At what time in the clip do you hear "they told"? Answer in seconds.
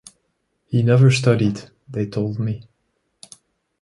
1.87-2.39